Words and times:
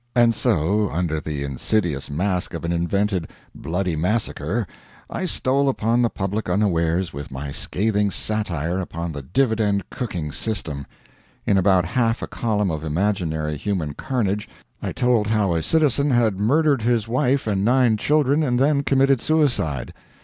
And 0.15 0.33
so, 0.33 0.89
under 0.89 1.21
the 1.21 1.43
insidious 1.43 2.09
mask 2.09 2.55
of 2.55 2.65
an 2.65 2.71
invented 2.71 3.27
"bloody 3.53 3.95
massacre," 3.95 4.65
I 5.11 5.25
stole 5.25 5.69
upon 5.69 6.01
the 6.01 6.09
public 6.09 6.49
unawares 6.49 7.13
with 7.13 7.29
my 7.29 7.51
scathing 7.51 8.09
satire 8.09 8.79
upon 8.81 9.11
the 9.11 9.21
dividend 9.21 9.87
cooking 9.91 10.31
system. 10.31 10.87
In 11.45 11.55
about 11.55 11.85
half 11.85 12.23
a 12.23 12.27
column 12.27 12.71
of 12.71 12.83
imaginary 12.83 13.57
human 13.57 13.93
carnage 13.93 14.49
I 14.81 14.91
told 14.91 15.27
how 15.27 15.53
a 15.53 15.61
citizen 15.61 16.09
had 16.09 16.39
murdered 16.39 16.81
his 16.81 17.07
wife 17.07 17.45
and 17.45 17.63
nine 17.63 17.95
children, 17.97 18.41
and 18.41 18.57
then 18.57 18.81
committed 18.81 19.21
suicide. 19.21 19.93